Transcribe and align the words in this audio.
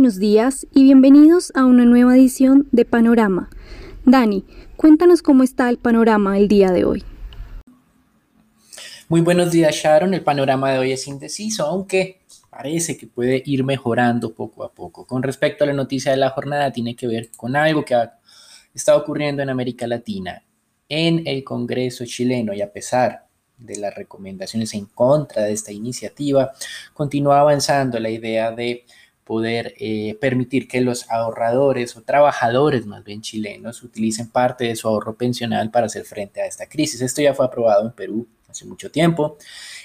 buenos 0.00 0.18
días 0.18 0.66
y 0.72 0.84
bienvenidos 0.84 1.52
a 1.54 1.66
una 1.66 1.84
nueva 1.84 2.16
edición 2.16 2.66
de 2.72 2.86
Panorama. 2.86 3.50
Dani, 4.06 4.46
cuéntanos 4.78 5.20
cómo 5.20 5.42
está 5.42 5.68
el 5.68 5.76
panorama 5.76 6.38
el 6.38 6.48
día 6.48 6.70
de 6.70 6.86
hoy. 6.86 7.04
Muy 9.10 9.20
buenos 9.20 9.50
días 9.50 9.74
Sharon, 9.74 10.14
el 10.14 10.24
panorama 10.24 10.72
de 10.72 10.78
hoy 10.78 10.92
es 10.92 11.06
indeciso, 11.06 11.66
aunque 11.66 12.22
parece 12.48 12.96
que 12.96 13.08
puede 13.08 13.42
ir 13.44 13.62
mejorando 13.62 14.32
poco 14.32 14.64
a 14.64 14.72
poco. 14.72 15.06
Con 15.06 15.22
respecto 15.22 15.64
a 15.64 15.66
la 15.66 15.74
noticia 15.74 16.12
de 16.12 16.16
la 16.16 16.30
jornada, 16.30 16.72
tiene 16.72 16.96
que 16.96 17.06
ver 17.06 17.28
con 17.36 17.54
algo 17.54 17.84
que 17.84 17.94
ha 17.94 18.18
estado 18.74 19.00
ocurriendo 19.00 19.42
en 19.42 19.50
América 19.50 19.86
Latina, 19.86 20.42
en 20.88 21.26
el 21.26 21.44
Congreso 21.44 22.06
chileno 22.06 22.54
y 22.54 22.62
a 22.62 22.72
pesar 22.72 23.26
de 23.58 23.76
las 23.76 23.94
recomendaciones 23.94 24.72
en 24.72 24.86
contra 24.86 25.42
de 25.42 25.52
esta 25.52 25.72
iniciativa, 25.72 26.52
continúa 26.94 27.40
avanzando 27.40 28.00
la 28.00 28.08
idea 28.08 28.50
de 28.50 28.86
poder 29.30 29.74
eh, 29.78 30.18
permitir 30.20 30.66
que 30.66 30.80
los 30.80 31.08
ahorradores 31.08 31.96
o 31.96 32.02
trabajadores 32.02 32.84
más 32.86 33.04
bien 33.04 33.20
chilenos 33.20 33.84
utilicen 33.84 34.28
parte 34.28 34.64
de 34.64 34.74
su 34.74 34.88
ahorro 34.88 35.14
pensional 35.14 35.70
para 35.70 35.86
hacer 35.86 36.04
frente 36.04 36.42
a 36.42 36.46
esta 36.46 36.66
crisis. 36.66 37.00
Esto 37.00 37.22
ya 37.22 37.32
fue 37.32 37.46
aprobado 37.46 37.86
en 37.86 37.92
Perú 37.92 38.26
hace 38.48 38.64
mucho 38.64 38.90
tiempo 38.90 39.38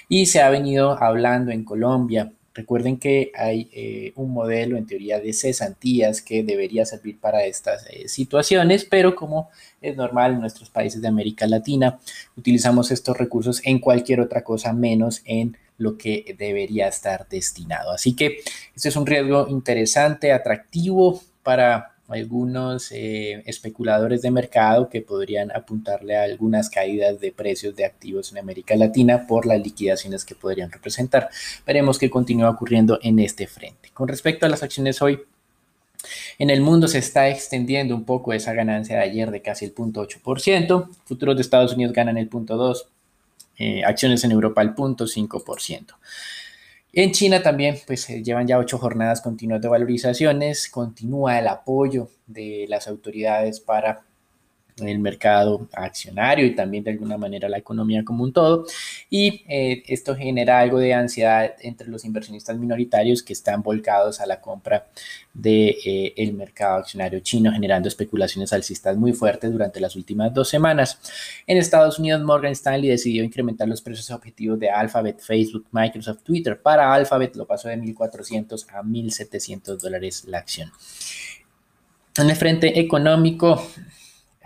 y 0.08 0.26
se 0.26 0.40
ha 0.40 0.50
venido 0.50 1.00
hablando 1.00 1.52
en 1.52 1.62
Colombia. 1.62 2.32
Recuerden 2.54 2.98
que 2.98 3.30
hay 3.36 3.70
eh, 3.72 4.12
un 4.16 4.32
modelo 4.32 4.76
en 4.76 4.84
teoría 4.84 5.20
de 5.20 5.32
cesantías 5.32 6.22
que 6.22 6.42
debería 6.42 6.84
servir 6.84 7.20
para 7.20 7.44
estas 7.44 7.86
eh, 7.88 8.08
situaciones, 8.08 8.84
pero 8.84 9.14
como 9.14 9.50
es 9.80 9.94
normal 9.94 10.32
en 10.32 10.40
nuestros 10.40 10.70
países 10.70 11.00
de 11.00 11.06
América 11.06 11.46
Latina, 11.46 12.00
utilizamos 12.36 12.90
estos 12.90 13.16
recursos 13.16 13.60
en 13.64 13.78
cualquier 13.78 14.20
otra 14.20 14.42
cosa 14.42 14.72
menos 14.72 15.22
en 15.24 15.56
lo 15.78 15.98
que 15.98 16.34
debería 16.38 16.88
estar 16.88 17.28
destinado. 17.28 17.90
Así 17.90 18.14
que 18.14 18.38
este 18.74 18.88
es 18.88 18.96
un 18.96 19.06
riesgo 19.06 19.46
interesante, 19.48 20.32
atractivo 20.32 21.20
para 21.42 21.96
algunos 22.08 22.92
eh, 22.92 23.42
especuladores 23.46 24.22
de 24.22 24.30
mercado 24.30 24.88
que 24.88 25.02
podrían 25.02 25.50
apuntarle 25.50 26.16
a 26.16 26.22
algunas 26.22 26.70
caídas 26.70 27.20
de 27.20 27.32
precios 27.32 27.74
de 27.74 27.84
activos 27.84 28.30
en 28.30 28.38
América 28.38 28.76
Latina 28.76 29.26
por 29.26 29.46
las 29.46 29.60
liquidaciones 29.60 30.24
que 30.24 30.34
podrían 30.34 30.70
representar. 30.70 31.28
Veremos 31.66 31.98
qué 31.98 32.08
continúa 32.08 32.50
ocurriendo 32.50 32.98
en 33.02 33.18
este 33.18 33.46
frente. 33.46 33.90
Con 33.92 34.08
respecto 34.08 34.46
a 34.46 34.48
las 34.48 34.62
acciones 34.62 35.02
hoy, 35.02 35.20
en 36.38 36.50
el 36.50 36.60
mundo 36.60 36.86
se 36.86 36.98
está 36.98 37.28
extendiendo 37.28 37.96
un 37.96 38.04
poco 38.04 38.32
esa 38.32 38.52
ganancia 38.52 38.96
de 38.96 39.02
ayer 39.02 39.30
de 39.30 39.42
casi 39.42 39.64
el 39.64 39.74
0.8%. 39.74 40.88
Futuros 41.04 41.34
de 41.34 41.42
Estados 41.42 41.72
Unidos 41.72 41.92
ganan 41.92 42.18
el 42.18 42.30
0.2%. 42.30 42.84
Eh, 43.58 43.82
acciones 43.84 44.22
en 44.24 44.32
Europa 44.32 44.60
al 44.60 44.74
0.5%. 44.74 45.94
En 46.92 47.12
China 47.12 47.42
también, 47.42 47.78
pues 47.86 48.06
llevan 48.08 48.46
ya 48.46 48.58
ocho 48.58 48.78
jornadas 48.78 49.20
continuas 49.20 49.60
de 49.60 49.68
valorizaciones, 49.68 50.68
continúa 50.70 51.38
el 51.38 51.48
apoyo 51.48 52.08
de 52.26 52.66
las 52.68 52.88
autoridades 52.88 53.60
para 53.60 54.04
el 54.78 54.98
mercado 54.98 55.68
accionario 55.72 56.44
y 56.44 56.54
también 56.54 56.84
de 56.84 56.90
alguna 56.90 57.16
manera 57.16 57.48
la 57.48 57.58
economía 57.58 58.04
como 58.04 58.24
un 58.24 58.32
todo. 58.32 58.66
Y 59.08 59.44
eh, 59.48 59.82
esto 59.86 60.14
genera 60.14 60.60
algo 60.60 60.78
de 60.78 60.92
ansiedad 60.92 61.54
entre 61.60 61.88
los 61.88 62.04
inversionistas 62.04 62.58
minoritarios 62.58 63.22
que 63.22 63.32
están 63.32 63.62
volcados 63.62 64.20
a 64.20 64.26
la 64.26 64.40
compra 64.40 64.86
del 65.32 65.76
de, 65.82 66.12
eh, 66.16 66.32
mercado 66.32 66.78
accionario 66.78 67.20
chino, 67.20 67.52
generando 67.52 67.88
especulaciones 67.88 68.52
alcistas 68.52 68.96
muy 68.96 69.12
fuertes 69.12 69.50
durante 69.50 69.80
las 69.80 69.96
últimas 69.96 70.32
dos 70.34 70.48
semanas. 70.48 70.98
En 71.46 71.56
Estados 71.56 71.98
Unidos, 71.98 72.22
Morgan 72.22 72.52
Stanley 72.52 72.90
decidió 72.90 73.24
incrementar 73.24 73.68
los 73.68 73.80
precios 73.80 74.10
objetivos 74.10 74.58
de 74.58 74.70
Alphabet, 74.70 75.20
Facebook, 75.20 75.66
Microsoft, 75.70 76.22
Twitter. 76.22 76.60
Para 76.60 76.92
Alphabet 76.92 77.34
lo 77.36 77.46
pasó 77.46 77.68
de 77.68 77.76
1.400 77.76 78.66
a 78.70 78.82
1.700 78.82 79.78
dólares 79.78 80.24
la 80.26 80.38
acción. 80.38 80.70
En 82.18 82.30
el 82.30 82.36
frente 82.36 82.80
económico, 82.80 83.62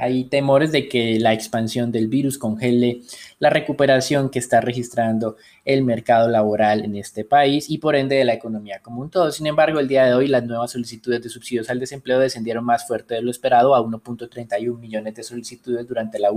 hay 0.00 0.24
temores 0.24 0.72
de 0.72 0.88
que 0.88 1.20
la 1.20 1.34
expansión 1.34 1.92
del 1.92 2.08
virus 2.08 2.38
congele 2.38 3.02
la 3.38 3.50
recuperación 3.50 4.30
que 4.30 4.38
está 4.38 4.60
registrando 4.60 5.36
el 5.64 5.84
mercado 5.84 6.28
laboral 6.28 6.84
en 6.84 6.96
este 6.96 7.24
país 7.24 7.68
y 7.68 7.78
por 7.78 7.94
ende 7.94 8.16
de 8.16 8.24
la 8.24 8.32
economía 8.32 8.80
como 8.80 9.02
un 9.02 9.10
todo. 9.10 9.30
Sin 9.30 9.46
embargo, 9.46 9.78
el 9.78 9.88
día 9.88 10.06
de 10.06 10.14
hoy 10.14 10.26
las 10.26 10.44
nuevas 10.44 10.72
solicitudes 10.72 11.22
de 11.22 11.28
subsidios 11.28 11.68
al 11.68 11.78
desempleo 11.78 12.18
descendieron 12.18 12.64
más 12.64 12.86
fuerte 12.86 13.14
de 13.14 13.22
lo 13.22 13.30
esperado 13.30 13.74
a 13.74 13.80
1.31 13.80 14.78
millones 14.78 15.14
de 15.14 15.22
solicitudes 15.22 15.86
durante 15.86 16.18
la, 16.18 16.30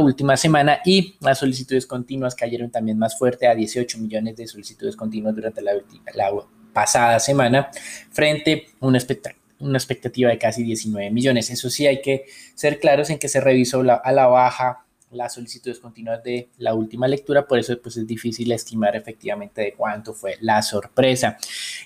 última 0.00 0.36
semana 0.36 0.80
y 0.84 1.14
las 1.20 1.38
solicitudes 1.38 1.86
continuas 1.86 2.34
cayeron 2.34 2.70
también 2.70 2.98
más 2.98 3.16
fuerte 3.16 3.46
a 3.46 3.54
18 3.54 3.98
millones 3.98 4.36
de 4.36 4.48
solicitudes 4.48 4.96
continuas 4.96 5.34
durante 5.34 5.62
la, 5.62 5.72
la 6.14 6.30
pasada 6.72 7.20
semana 7.20 7.70
frente 8.10 8.66
a 8.80 8.86
un 8.86 8.96
espectáculo 8.96 9.39
una 9.60 9.78
expectativa 9.78 10.30
de 10.30 10.38
casi 10.38 10.62
19 10.62 11.10
millones. 11.10 11.50
Eso 11.50 11.70
sí, 11.70 11.86
hay 11.86 12.00
que 12.00 12.26
ser 12.54 12.80
claros 12.80 13.10
en 13.10 13.18
que 13.18 13.28
se 13.28 13.40
revisó 13.40 13.80
a 13.80 14.12
la 14.12 14.26
baja 14.26 14.84
las 15.10 15.34
solicitudes 15.34 15.80
continuas 15.80 16.22
de 16.22 16.48
la 16.58 16.74
última 16.74 17.08
lectura, 17.08 17.46
por 17.46 17.58
eso 17.58 17.76
pues, 17.82 17.96
es 17.96 18.06
difícil 18.06 18.50
estimar 18.52 18.94
efectivamente 18.96 19.62
de 19.62 19.72
cuánto 19.72 20.14
fue 20.14 20.36
la 20.40 20.62
sorpresa. 20.62 21.36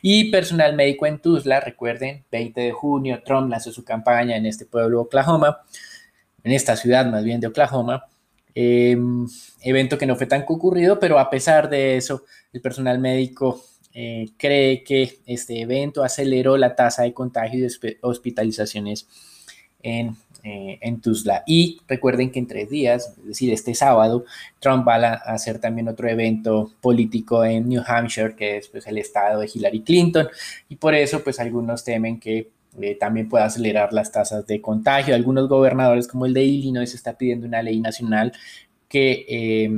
Y 0.02 0.30
personal 0.30 0.74
médico 0.76 1.06
en 1.06 1.18
Tuzla, 1.18 1.60
recuerden, 1.60 2.24
20 2.30 2.60
de 2.60 2.72
junio, 2.72 3.22
Trump 3.24 3.50
lanzó 3.50 3.72
su 3.72 3.84
campaña 3.84 4.36
en 4.36 4.46
este 4.46 4.66
pueblo 4.66 5.02
Oklahoma, 5.02 5.62
en 6.42 6.52
esta 6.52 6.76
ciudad 6.76 7.06
más 7.06 7.24
bien 7.24 7.40
de 7.40 7.46
Oklahoma, 7.46 8.04
em, 8.54 9.26
evento 9.62 9.96
que 9.96 10.06
no 10.06 10.16
fue 10.16 10.26
tan 10.26 10.44
concurrido, 10.44 11.00
pero 11.00 11.18
a 11.18 11.30
pesar 11.30 11.70
de 11.70 11.96
eso, 11.96 12.24
el 12.52 12.60
personal 12.60 12.98
médico 12.98 13.64
eh, 13.94 14.30
cree 14.36 14.82
que 14.82 15.18
este 15.24 15.60
evento 15.60 16.02
aceleró 16.02 16.56
la 16.56 16.74
tasa 16.74 17.04
de 17.04 17.14
contagio 17.14 17.60
y 17.60 17.62
de 17.62 17.98
hospitalizaciones 18.02 19.06
en, 19.82 20.16
eh, 20.42 20.78
en 20.80 21.00
Tuzla. 21.00 21.44
Y 21.46 21.78
recuerden 21.86 22.32
que 22.32 22.40
en 22.40 22.48
tres 22.48 22.68
días, 22.68 23.14
es 23.20 23.26
decir, 23.26 23.52
este 23.52 23.72
sábado, 23.72 24.24
Trump 24.58 24.86
va 24.86 24.96
a 24.96 25.12
hacer 25.32 25.60
también 25.60 25.86
otro 25.88 26.08
evento 26.08 26.72
político 26.80 27.44
en 27.44 27.68
New 27.68 27.82
Hampshire, 27.86 28.34
que 28.34 28.56
es 28.56 28.68
pues, 28.68 28.84
el 28.88 28.98
estado 28.98 29.40
de 29.40 29.50
Hillary 29.52 29.82
Clinton, 29.82 30.28
y 30.68 30.76
por 30.76 30.94
eso 30.94 31.22
pues 31.22 31.38
algunos 31.38 31.84
temen 31.84 32.18
que 32.18 32.50
eh, 32.80 32.96
también 32.96 33.28
pueda 33.28 33.44
acelerar 33.44 33.92
las 33.92 34.10
tasas 34.10 34.44
de 34.46 34.60
contagio. 34.60 35.14
Algunos 35.14 35.48
gobernadores 35.48 36.08
como 36.08 36.26
el 36.26 36.34
de 36.34 36.42
Illinois 36.42 36.92
está 36.92 37.16
pidiendo 37.16 37.46
una 37.46 37.62
ley 37.62 37.78
nacional 37.78 38.32
que 38.88 39.70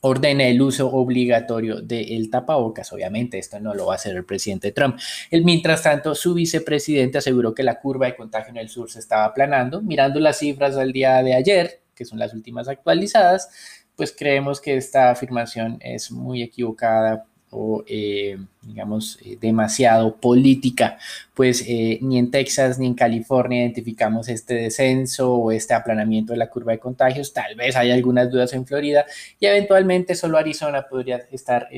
ordena 0.00 0.44
el 0.44 0.60
uso 0.62 0.90
obligatorio 0.90 1.80
del 1.80 2.30
tapabocas. 2.30 2.92
Obviamente, 2.92 3.38
esto 3.38 3.60
no 3.60 3.74
lo 3.74 3.86
va 3.86 3.94
a 3.94 3.96
hacer 3.96 4.16
el 4.16 4.24
presidente 4.24 4.72
Trump. 4.72 4.98
El, 5.30 5.44
mientras 5.44 5.82
tanto, 5.82 6.14
su 6.14 6.34
vicepresidente 6.34 7.18
aseguró 7.18 7.54
que 7.54 7.62
la 7.62 7.80
curva 7.80 8.06
de 8.06 8.16
contagio 8.16 8.50
en 8.50 8.58
el 8.58 8.68
sur 8.68 8.90
se 8.90 8.98
estaba 8.98 9.24
aplanando. 9.24 9.82
Mirando 9.82 10.20
las 10.20 10.38
cifras 10.38 10.76
del 10.76 10.92
día 10.92 11.22
de 11.22 11.34
ayer, 11.34 11.82
que 11.94 12.04
son 12.04 12.18
las 12.18 12.32
últimas 12.32 12.68
actualizadas, 12.68 13.50
pues 13.94 14.14
creemos 14.16 14.60
que 14.60 14.76
esta 14.76 15.10
afirmación 15.10 15.78
es 15.80 16.10
muy 16.10 16.42
equivocada 16.42 17.26
o 17.50 17.82
eh, 17.86 18.38
digamos 18.62 19.18
eh, 19.24 19.36
demasiado 19.40 20.16
política, 20.16 20.98
pues 21.34 21.64
eh, 21.66 21.98
ni 22.00 22.18
en 22.18 22.30
Texas 22.30 22.78
ni 22.78 22.86
en 22.86 22.94
California 22.94 23.62
identificamos 23.62 24.28
este 24.28 24.54
descenso 24.54 25.34
o 25.34 25.50
este 25.50 25.74
aplanamiento 25.74 26.32
de 26.32 26.38
la 26.38 26.48
curva 26.48 26.72
de 26.72 26.78
contagios, 26.78 27.32
tal 27.32 27.56
vez 27.56 27.74
hay 27.76 27.90
algunas 27.90 28.30
dudas 28.30 28.52
en 28.52 28.66
Florida 28.66 29.04
y 29.38 29.46
eventualmente 29.46 30.14
solo 30.14 30.38
Arizona 30.38 30.86
podría 30.88 31.16
estar 31.32 31.68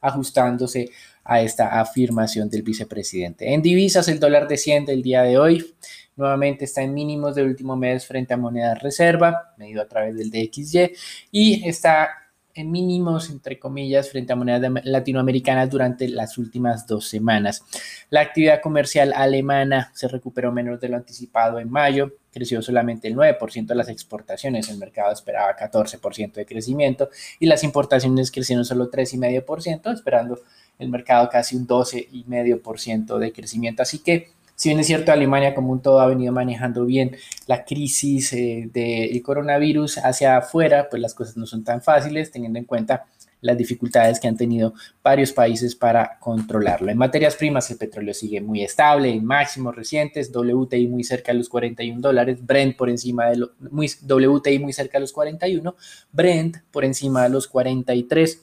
ajustándose 0.00 0.90
a 1.24 1.40
esta 1.40 1.80
afirmación 1.80 2.48
del 2.48 2.62
vicepresidente. 2.62 3.52
En 3.52 3.62
divisas 3.62 4.06
el 4.06 4.20
dólar 4.20 4.46
desciende 4.46 4.92
el 4.92 5.02
día 5.02 5.22
de 5.22 5.36
hoy, 5.36 5.74
nuevamente 6.14 6.64
está 6.64 6.82
en 6.82 6.94
mínimos 6.94 7.34
del 7.34 7.48
último 7.48 7.76
mes 7.76 8.06
frente 8.06 8.34
a 8.34 8.36
moneda 8.36 8.76
reserva, 8.76 9.54
medido 9.56 9.82
a 9.82 9.88
través 9.88 10.16
del 10.16 10.30
DXY 10.30 10.92
y 11.32 11.68
está 11.68 12.25
mínimos, 12.64 13.30
entre 13.30 13.58
comillas, 13.58 14.10
frente 14.10 14.32
a 14.32 14.36
monedas 14.36 14.84
latinoamericanas 14.84 15.70
durante 15.70 16.08
las 16.08 16.38
últimas 16.38 16.86
dos 16.86 17.08
semanas. 17.08 17.64
La 18.10 18.20
actividad 18.20 18.60
comercial 18.60 19.12
alemana 19.14 19.90
se 19.94 20.08
recuperó 20.08 20.52
menos 20.52 20.80
de 20.80 20.88
lo 20.88 20.96
anticipado 20.96 21.58
en 21.58 21.70
mayo, 21.70 22.12
creció 22.32 22.60
solamente 22.60 23.08
el 23.08 23.16
9% 23.16 23.66
de 23.66 23.74
las 23.74 23.88
exportaciones, 23.88 24.68
el 24.68 24.78
mercado 24.78 25.12
esperaba 25.12 25.56
14% 25.56 26.34
de 26.34 26.46
crecimiento 26.46 27.08
y 27.38 27.46
las 27.46 27.64
importaciones 27.64 28.30
crecieron 28.30 28.64
solo 28.64 28.90
3,5%, 28.90 29.92
esperando 29.94 30.40
el 30.78 30.88
mercado 30.90 31.28
casi 31.30 31.56
un 31.56 31.66
12,5% 31.66 33.18
de 33.18 33.32
crecimiento. 33.32 33.82
Así 33.82 34.00
que 34.00 34.35
si 34.56 34.70
bien 34.70 34.80
es 34.80 34.86
cierto, 34.86 35.12
Alemania 35.12 35.54
como 35.54 35.70
un 35.70 35.82
todo 35.82 36.00
ha 36.00 36.06
venido 36.06 36.32
manejando 36.32 36.86
bien 36.86 37.16
la 37.46 37.64
crisis 37.64 38.32
eh, 38.32 38.68
del 38.72 39.22
coronavirus 39.22 39.98
hacia 39.98 40.38
afuera, 40.38 40.88
pues 40.90 41.00
las 41.00 41.14
cosas 41.14 41.36
no 41.36 41.46
son 41.46 41.62
tan 41.62 41.82
fáciles 41.82 42.30
teniendo 42.30 42.58
en 42.58 42.64
cuenta 42.64 43.06
las 43.42 43.56
dificultades 43.56 44.18
que 44.18 44.28
han 44.28 44.36
tenido 44.36 44.72
varios 45.02 45.32
países 45.32 45.74
para 45.74 46.18
controlarlo. 46.18 46.90
En 46.90 46.96
materias 46.96 47.36
primas, 47.36 47.70
el 47.70 47.76
petróleo 47.76 48.14
sigue 48.14 48.40
muy 48.40 48.62
estable, 48.62 49.10
en 49.10 49.24
máximos 49.24 49.76
recientes, 49.76 50.32
WTI 50.34 50.88
muy 50.88 51.04
cerca 51.04 51.32
de 51.32 51.38
los 51.38 51.48
41 51.48 52.00
dólares, 52.00 52.44
Brent 52.44 52.76
por 52.76 52.88
encima 52.88 53.26
de 53.26 53.36
los, 53.36 53.50
WTI 53.60 54.58
muy 54.58 54.72
cerca 54.72 54.98
de 54.98 55.02
los 55.02 55.12
41, 55.12 55.76
Brent 56.12 56.56
por 56.70 56.84
encima 56.84 57.24
de 57.24 57.28
los 57.28 57.46
43. 57.46 58.42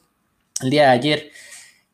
El 0.62 0.70
día 0.70 0.84
de 0.84 0.90
ayer 0.90 1.32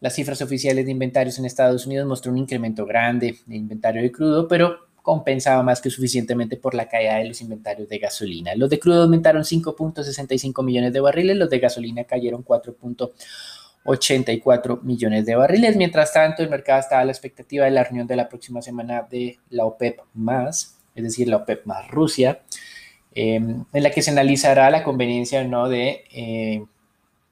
Las 0.01 0.15
cifras 0.15 0.41
oficiales 0.41 0.85
de 0.85 0.91
inventarios 0.91 1.39
en 1.39 1.45
Estados 1.45 1.85
Unidos 1.85 2.07
mostró 2.07 2.31
un 2.31 2.37
incremento 2.37 2.85
grande 2.85 3.37
de 3.45 3.57
inventario 3.57 4.01
de 4.01 4.09
crudo, 4.11 4.47
pero 4.47 4.77
compensaba 5.01 5.61
más 5.63 5.81
que 5.81 5.89
suficientemente 5.89 6.55
por 6.55 6.75
la 6.75 6.87
caída 6.87 7.17
de 7.17 7.25
los 7.25 7.41
inventarios 7.41 7.89
de 7.89 7.97
gasolina. 7.97 8.55
Los 8.55 8.69
de 8.69 8.79
crudo 8.79 9.03
aumentaron 9.03 9.43
5.65 9.43 10.63
millones 10.63 10.93
de 10.93 11.01
barriles, 11.01 11.35
los 11.35 11.49
de 11.49 11.59
gasolina 11.59 12.05
cayeron 12.05 12.45
4.84 12.45 14.81
millones 14.83 15.25
de 15.25 15.35
barriles. 15.35 15.75
Mientras 15.75 16.13
tanto, 16.13 16.43
el 16.43 16.49
mercado 16.49 16.79
estaba 16.79 17.01
a 17.01 17.05
la 17.05 17.11
expectativa 17.11 17.65
de 17.65 17.71
la 17.71 17.83
reunión 17.83 18.07
de 18.07 18.15
la 18.15 18.29
próxima 18.29 18.61
semana 18.61 19.05
de 19.09 19.37
la 19.49 19.65
OPEP 19.65 19.99
más, 20.13 20.77
es 20.95 21.03
decir, 21.03 21.27
la 21.27 21.35
OPEP 21.37 21.65
más 21.65 21.89
Rusia, 21.89 22.39
eh, 23.15 23.35
en 23.35 23.65
la 23.73 23.91
que 23.91 24.01
se 24.01 24.11
analizará 24.11 24.69
la 24.69 24.83
conveniencia 24.83 25.41
o 25.41 25.45
no 25.45 25.67
de 25.67 26.05
eh, 26.13 26.63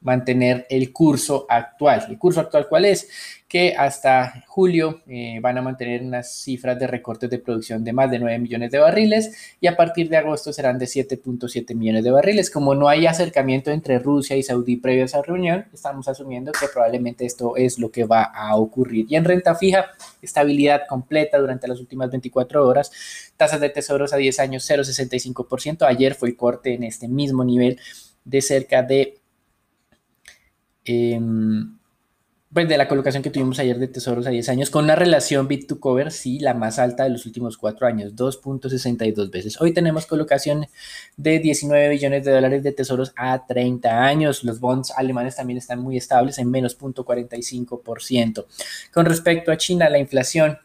mantener 0.02 0.66
el 0.70 0.94
curso 0.94 1.46
actual. 1.50 2.06
¿El 2.10 2.18
curso 2.18 2.40
actual 2.40 2.68
cuál 2.68 2.86
es? 2.86 3.10
Que 3.48 3.74
hasta 3.76 4.44
julio 4.48 5.02
eh, 5.08 5.40
van 5.42 5.58
a 5.58 5.62
mantener 5.62 6.02
unas 6.02 6.32
cifras 6.32 6.78
de 6.78 6.86
recortes 6.86 7.30
de 7.30 7.40
producción 7.40 7.84
de 7.84 7.94
más 7.94 8.12
de 8.12 8.20
9 8.20 8.40
millones 8.40 8.72
de 8.72 8.80
barriles 8.80 9.56
y 9.60 9.68
a 9.68 9.76
partir 9.76 10.10
de 10.10 10.18
agosto 10.18 10.52
serán 10.54 10.78
de 10.78 10.86
7.7 10.86 11.74
millones 11.76 12.04
de 12.04 12.12
barriles. 12.12 12.52
Como 12.52 12.76
no 12.76 12.90
hay 12.90 13.06
acercamiento 13.08 13.72
entre 13.72 14.00
Rusia 14.00 14.36
y 14.36 14.44
Saudí 14.44 14.78
previo 14.78 15.04
a 15.04 15.06
esa 15.06 15.22
reunión, 15.22 15.66
estamos 15.74 16.08
asumiendo 16.08 16.52
que 16.52 16.68
probablemente 16.72 17.26
esto 17.26 17.56
es 17.56 17.80
lo 17.80 17.90
que 17.90 18.04
va 18.04 18.24
a 18.24 18.56
ocurrir. 18.56 19.06
Y 19.10 19.16
en 19.16 19.26
renta 19.26 19.56
fija, 19.56 19.88
estabilidad 20.22 20.82
completa 20.88 21.38
durante 21.38 21.68
las 21.68 21.80
últimas 21.80 22.12
24 22.12 22.68
horas, 22.68 22.92
tasas 23.38 23.62
de 23.62 23.70
tesoros 23.70 24.14
a 24.14 24.18
10 24.18 24.40
años 24.40 24.70
0,65%. 24.70 25.88
Ayer 25.88 26.16
fue 26.16 26.30
el 26.30 26.36
corte 26.36 26.74
en 26.74 26.84
este 26.84 27.08
mismo 27.08 27.44
nivel 27.44 27.80
de 28.26 28.42
cerca 28.42 28.84
de 28.84 29.22
Em, 30.88 31.78
pues 32.54 32.68
de 32.70 32.78
la 32.78 32.88
colocación 32.88 33.22
que 33.22 33.30
tuvimos 33.30 33.60
ayer 33.60 33.78
de 33.78 33.90
tesoros 33.90 34.26
a 34.26 34.30
10 34.30 34.48
años, 34.50 34.70
con 34.70 34.86
una 34.86 34.96
relación 34.96 35.48
bit 35.50 35.68
to 35.68 35.80
cover, 35.82 36.12
sí, 36.12 36.40
la 36.40 36.54
más 36.54 36.80
alta 36.80 37.04
de 37.04 37.10
los 37.10 37.26
últimos 37.26 37.58
cuatro 37.58 37.86
años, 37.86 38.16
2.62 38.16 39.30
veces. 39.30 39.60
Hoy 39.60 39.74
tenemos 39.74 40.06
colocación 40.06 40.66
de 41.18 41.40
19 41.40 41.90
billones 41.90 42.24
de 42.24 42.32
dólares 42.32 42.64
de 42.64 42.72
tesoros 42.72 43.14
a 43.18 43.46
30 43.46 44.02
años. 44.02 44.46
Los 44.46 44.62
bonds 44.62 44.92
alemanes 44.92 45.36
también 45.36 45.58
están 45.58 45.80
muy 45.80 45.98
estables 45.98 46.40
en 46.40 46.50
menos 46.50 46.78
0.45%. 46.80 48.46
Con 48.94 49.06
respecto 49.06 49.52
a 49.52 49.58
China, 49.58 49.90
la 49.90 50.00
inflación 50.00 50.58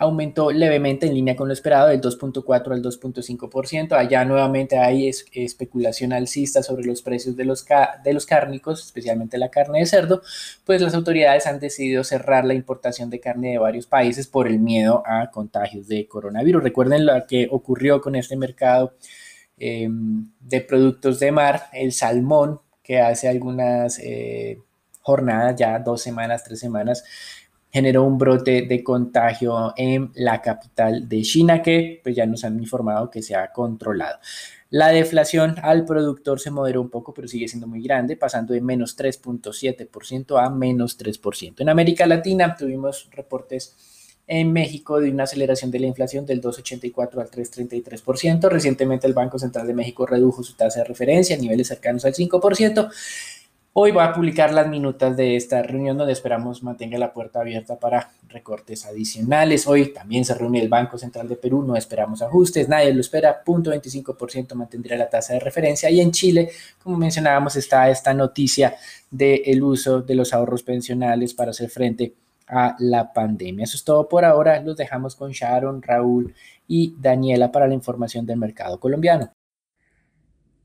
aumentó 0.00 0.50
levemente 0.50 1.06
en 1.06 1.12
línea 1.12 1.36
con 1.36 1.46
lo 1.46 1.52
esperado 1.52 1.88
del 1.88 2.00
2.4 2.00 2.72
al 2.72 2.82
2.5%. 2.82 3.92
Allá 3.92 4.24
nuevamente 4.24 4.78
hay 4.78 5.10
especulación 5.34 6.14
alcista 6.14 6.62
sobre 6.62 6.86
los 6.86 7.02
precios 7.02 7.36
de 7.36 7.44
los, 7.44 7.66
de 8.02 8.14
los 8.14 8.24
cárnicos, 8.24 8.82
especialmente 8.82 9.36
la 9.36 9.50
carne 9.50 9.80
de 9.80 9.86
cerdo, 9.86 10.22
pues 10.64 10.80
las 10.80 10.94
autoridades 10.94 11.46
han 11.46 11.60
decidido 11.60 12.02
cerrar 12.02 12.46
la 12.46 12.54
importación 12.54 13.10
de 13.10 13.20
carne 13.20 13.50
de 13.50 13.58
varios 13.58 13.86
países 13.86 14.26
por 14.26 14.48
el 14.48 14.58
miedo 14.58 15.02
a 15.04 15.30
contagios 15.30 15.86
de 15.86 16.08
coronavirus. 16.08 16.62
Recuerden 16.62 17.04
lo 17.04 17.26
que 17.26 17.48
ocurrió 17.50 18.00
con 18.00 18.16
este 18.16 18.38
mercado 18.38 18.94
em, 19.58 20.30
de 20.40 20.62
productos 20.62 21.20
de 21.20 21.30
mar, 21.30 21.64
el 21.74 21.92
salmón, 21.92 22.60
que 22.82 23.00
hace 23.00 23.28
algunas 23.28 23.98
eh, 23.98 24.58
jornadas, 25.02 25.56
ya 25.56 25.78
dos 25.78 26.00
semanas, 26.00 26.42
tres 26.42 26.58
semanas, 26.58 27.04
generó 27.72 28.04
un 28.04 28.18
brote 28.18 28.62
de 28.62 28.82
contagio 28.82 29.72
en 29.76 30.10
la 30.14 30.42
capital 30.42 31.08
de 31.08 31.22
China 31.22 31.62
que 31.62 32.00
pues 32.02 32.16
ya 32.16 32.26
nos 32.26 32.44
han 32.44 32.58
informado 32.58 33.10
que 33.10 33.22
se 33.22 33.34
ha 33.34 33.52
controlado. 33.52 34.18
La 34.70 34.88
deflación 34.88 35.56
al 35.62 35.84
productor 35.84 36.38
se 36.38 36.52
moderó 36.52 36.80
un 36.80 36.90
poco, 36.90 37.12
pero 37.12 37.26
sigue 37.26 37.48
siendo 37.48 37.66
muy 37.66 37.82
grande, 37.82 38.16
pasando 38.16 38.54
de 38.54 38.60
menos 38.60 38.96
3.7% 38.96 40.40
a 40.40 40.48
menos 40.48 40.96
3%. 40.96 41.54
En 41.58 41.68
América 41.68 42.06
Latina 42.06 42.54
tuvimos 42.56 43.08
reportes 43.10 43.74
en 44.28 44.52
México 44.52 45.00
de 45.00 45.10
una 45.10 45.24
aceleración 45.24 45.72
de 45.72 45.80
la 45.80 45.88
inflación 45.88 46.24
del 46.24 46.40
2,84 46.40 47.20
al 47.20 47.30
3,33%. 47.32 48.48
Recientemente 48.48 49.08
el 49.08 49.12
Banco 49.12 49.40
Central 49.40 49.66
de 49.66 49.74
México 49.74 50.06
redujo 50.06 50.44
su 50.44 50.54
tasa 50.54 50.80
de 50.80 50.84
referencia 50.84 51.34
a 51.34 51.38
niveles 51.40 51.66
cercanos 51.66 52.04
al 52.04 52.14
5%. 52.14 52.90
Hoy 53.72 53.92
va 53.92 54.06
a 54.06 54.12
publicar 54.12 54.52
las 54.52 54.66
minutas 54.66 55.16
de 55.16 55.36
esta 55.36 55.62
reunión 55.62 55.96
donde 55.96 56.12
esperamos 56.12 56.60
mantenga 56.64 56.98
la 56.98 57.12
puerta 57.12 57.40
abierta 57.40 57.78
para 57.78 58.10
recortes 58.28 58.84
adicionales. 58.84 59.68
Hoy 59.68 59.92
también 59.92 60.24
se 60.24 60.34
reúne 60.34 60.60
el 60.60 60.68
Banco 60.68 60.98
Central 60.98 61.28
de 61.28 61.36
Perú, 61.36 61.62
no 61.62 61.76
esperamos 61.76 62.20
ajustes, 62.20 62.68
nadie 62.68 62.92
lo 62.92 63.00
espera, 63.00 63.44
0.25% 63.44 64.54
mantendría 64.54 64.96
la 64.96 65.08
tasa 65.08 65.34
de 65.34 65.40
referencia. 65.40 65.88
Y 65.88 66.00
en 66.00 66.10
Chile, 66.10 66.50
como 66.82 66.96
mencionábamos, 66.96 67.54
está 67.54 67.88
esta 67.88 68.12
noticia 68.12 68.74
del 69.08 69.62
uso 69.62 70.02
de 70.02 70.16
los 70.16 70.34
ahorros 70.34 70.64
pensionales 70.64 71.32
para 71.32 71.52
hacer 71.52 71.70
frente 71.70 72.12
a 72.48 72.74
la 72.80 73.12
pandemia. 73.12 73.62
Eso 73.62 73.76
es 73.76 73.84
todo 73.84 74.08
por 74.08 74.24
ahora. 74.24 74.60
Los 74.60 74.76
dejamos 74.76 75.14
con 75.14 75.30
Sharon, 75.30 75.80
Raúl 75.80 76.34
y 76.66 76.96
Daniela 76.98 77.52
para 77.52 77.68
la 77.68 77.74
información 77.74 78.26
del 78.26 78.36
mercado 78.36 78.80
colombiano. 78.80 79.30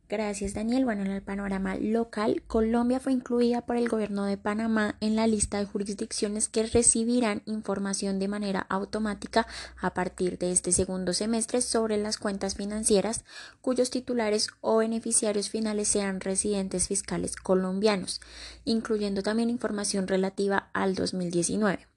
Gracias, 0.08 0.54
Daniel. 0.54 0.86
Bueno, 0.86 1.02
en 1.02 1.10
el 1.10 1.24
panorama 1.24 1.76
local, 1.78 2.44
Colombia 2.46 3.00
fue 3.00 3.12
incluida 3.12 3.66
por 3.66 3.76
el 3.76 3.90
gobierno 3.90 4.26
de 4.26 4.38
Panamá 4.38 4.98
en 5.00 5.16
la 5.16 5.26
lista 5.26 5.58
de 5.58 5.66
jurisdicciones 5.66 6.48
que 6.48 6.68
recibirán 6.68 7.42
información 7.46 8.20
de 8.20 8.28
manera 8.28 8.68
automática 8.70 9.48
a 9.82 9.96
partir 9.96 10.38
de 10.38 10.52
este 10.52 10.72
segundo 10.72 11.14
semestre 11.14 11.60
sobre 11.62 11.98
las 11.98 12.20
cuentas 12.20 12.54
financieras 12.54 13.26
cuyos 13.62 13.90
titulares 13.90 14.50
o 14.62 14.78
beneficiarios 14.78 15.50
finales 15.50 15.88
sean 15.88 16.22
residentes 16.22 16.88
fiscales 16.88 17.36
colombianos, 17.36 18.22
incluyendo 18.64 19.24
también 19.24 19.50
información 19.50 20.08
relativa 20.08 20.70
al 20.74 20.94
2019. 20.94 21.95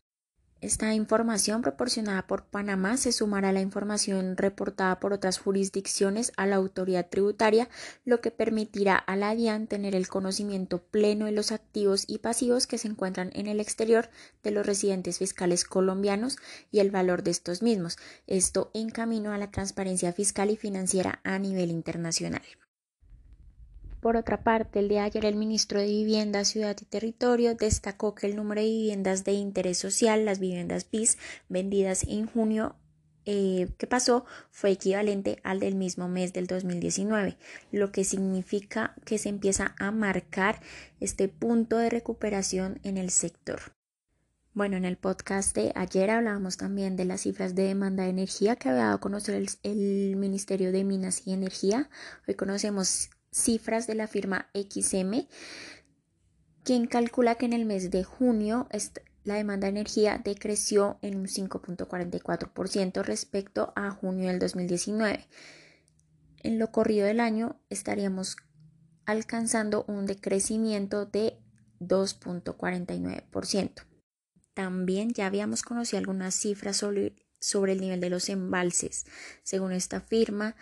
Esta 0.61 0.93
información 0.93 1.63
proporcionada 1.63 2.27
por 2.27 2.43
Panamá 2.43 2.97
se 2.97 3.13
sumará 3.13 3.51
a 3.51 3.53
la 3.53 3.61
información 3.61 4.37
reportada 4.37 4.99
por 4.99 5.13
otras 5.13 5.39
jurisdicciones 5.39 6.33
a 6.37 6.47
la 6.47 6.57
autoridad 6.57 7.09
tributaria, 7.09 7.69
lo 8.05 8.21
que 8.21 8.33
permitirá 8.33 8.97
a 8.97 9.15
la 9.15 9.37
DIAN 9.37 9.69
tener 9.69 9.95
el 9.95 10.09
conocimiento 10.09 10.83
pleno 10.83 11.27
de 11.27 11.33
los 11.33 11.53
activos 11.53 12.03
y 12.09 12.19
pasivos 12.19 12.67
que 12.67 12.77
se 12.77 12.89
encuentran 12.89 13.31
en 13.35 13.47
el 13.47 13.61
exterior 13.61 14.11
de 14.43 14.51
los 14.51 14.67
residentes 14.67 15.19
fiscales 15.19 15.65
colombianos 15.65 16.39
y 16.73 16.81
el 16.81 16.91
valor 16.91 17.23
de 17.23 17.31
estos 17.31 17.63
mismos, 17.63 17.97
esto 18.27 18.73
en 18.75 18.91
camino 18.91 19.31
a 19.31 19.39
la 19.39 19.53
transparencia 19.53 20.13
fiscal 20.13 20.51
y 20.51 20.57
financiera 20.57 21.21
a 21.23 21.39
nivel 21.39 21.71
internacional. 21.71 22.43
Por 24.01 24.17
otra 24.17 24.45
parte, 24.45 24.79
el 24.79 24.89
de 24.89 25.01
ayer 25.01 25.25
el 25.25 25.35
ministro 25.35 25.81
de 25.81 25.87
Vivienda, 25.87 26.45
Ciudad 26.45 26.77
y 26.81 26.85
Territorio 26.85 27.57
destacó 27.57 28.15
que 28.15 28.29
el 28.29 28.37
número 28.37 28.61
de 28.61 28.69
viviendas 28.69 29.25
de 29.25 29.33
interés 29.33 29.79
social, 29.79 30.25
las 30.25 30.39
viviendas 30.39 30.89
BIS, 30.89 31.19
vendidas 31.49 32.05
en 32.05 32.27
junio 32.27 32.77
eh, 33.31 33.69
que 33.77 33.87
pasó 33.87 34.25
fue 34.51 34.71
equivalente 34.71 35.41
al 35.43 35.61
del 35.61 35.75
mismo 35.75 36.09
mes 36.09 36.33
del 36.33 36.47
2019, 36.47 37.37
lo 37.73 37.93
que 37.93 38.05
significa 38.05 38.95
que 39.05 39.19
se 39.19 39.29
empieza 39.29 39.75
a 39.79 39.91
marcar 39.91 40.61
este 41.01 41.29
punto 41.29 41.77
de 41.77 41.91
recuperación 41.91 42.81
en 42.85 42.97
el 42.97 43.11
sector. 43.11 43.61
Bueno, 44.55 44.77
en 44.77 44.85
el 44.85 44.97
podcast 44.97 45.55
de 45.55 45.73
ayer 45.75 46.11
hablábamos 46.11 46.57
también 46.57 46.97
de 46.97 47.05
las 47.05 47.21
cifras 47.23 47.55
de 47.55 47.65
demanda 47.65 48.05
de 48.05 48.11
energía 48.11 48.57
que 48.57 48.71
había 48.71 48.85
dado 48.85 48.97
a 48.97 49.01
conocer 49.01 49.45
el 49.63 50.17
Ministerio 50.17 50.73
de 50.73 50.85
Minas 50.85 51.27
y 51.27 51.33
Energía. 51.33 51.91
Hoy 52.27 52.35
conocemos 52.35 53.11
cifras 53.31 53.87
de 53.87 53.95
la 53.95 54.07
firma 54.07 54.51
XM, 54.55 55.27
quien 56.65 56.87
calcula 56.87 57.37
que 57.37 57.47
en 57.47 57.53
el 57.53 57.65
mes 57.65 57.91
de 57.91 58.05
junio 58.05 58.69
la 59.25 59.35
demanda 59.35 59.67
de 59.67 59.71
energía 59.71 60.21
decreció 60.23 60.99
en 61.03 61.17
un 61.17 61.27
5.44% 61.27 63.03
respecto 63.03 63.73
a 63.77 63.91
junio 63.91 64.29
del 64.29 64.39
2019. 64.39 65.27
En 66.43 66.59
lo 66.59 66.71
corrido 66.71 67.07
del 67.07 67.21
año 67.21 67.61
estaríamos 67.69 68.37
alcanzando 69.05 69.85
un 69.89 70.07
decrecimiento 70.07 71.07
de 71.07 71.39
2.49%. 71.81 73.85
También 74.55 75.13
ya 75.13 75.27
habíamos 75.27 75.63
conocido 75.63 75.99
algunas 75.99 76.35
cifras 76.35 76.77
sobre, 76.77 77.15
el 77.73 77.81
nivel 77.81 78.01
de 78.01 78.11
los 78.11 78.29
embalses. 78.29 79.07
Según 79.43 79.73
esta 79.73 80.01
firma, 80.01 80.57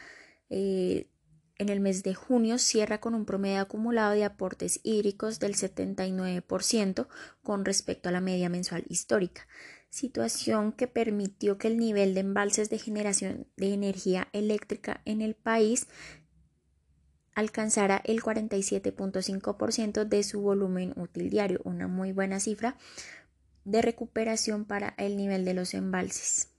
eh, 0.50 1.10
en 1.58 1.68
el 1.68 1.80
mes 1.80 2.02
de 2.02 2.14
junio 2.14 2.58
cierra 2.58 3.00
con 3.00 3.14
un 3.14 3.24
promedio 3.24 3.60
acumulado 3.60 4.12
de 4.12 4.24
aportes 4.24 4.80
hídricos 4.82 5.38
del 5.38 5.54
79% 5.54 7.08
con 7.42 7.64
respecto 7.64 8.08
a 8.08 8.12
la 8.12 8.20
media 8.20 8.48
mensual 8.48 8.84
histórica, 8.88 9.46
situación 9.90 10.72
que 10.72 10.86
permitió 10.86 11.58
que 11.58 11.68
el 11.68 11.78
nivel 11.78 12.14
de 12.14 12.20
embalses 12.20 12.70
de 12.70 12.78
generación 12.78 13.46
de 13.56 13.72
energía 13.72 14.28
eléctrica 14.32 15.00
en 15.04 15.22
el 15.22 15.34
país 15.34 15.86
alcanzara 17.34 18.00
el 18.04 18.22
47.5% 18.22 20.04
de 20.04 20.22
su 20.22 20.40
volumen 20.40 20.94
útil 20.96 21.30
diario, 21.30 21.60
una 21.64 21.86
muy 21.86 22.12
buena 22.12 22.40
cifra 22.40 22.76
de 23.64 23.82
recuperación 23.82 24.64
para 24.64 24.94
el 24.96 25.16
nivel 25.16 25.44
de 25.44 25.54
los 25.54 25.74
embalses. 25.74 26.55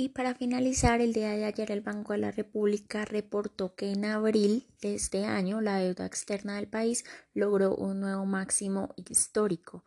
Y 0.00 0.10
para 0.10 0.36
finalizar, 0.36 1.00
el 1.00 1.12
día 1.12 1.30
de 1.30 1.44
ayer 1.44 1.72
el 1.72 1.80
Banco 1.80 2.12
de 2.12 2.20
la 2.20 2.30
República 2.30 3.04
reportó 3.04 3.74
que 3.74 3.90
en 3.90 4.04
abril 4.04 4.64
de 4.80 4.94
este 4.94 5.24
año 5.24 5.60
la 5.60 5.80
deuda 5.80 6.06
externa 6.06 6.54
del 6.54 6.68
país 6.68 7.04
logró 7.34 7.74
un 7.74 7.98
nuevo 7.98 8.24
máximo 8.24 8.94
histórico. 8.94 9.84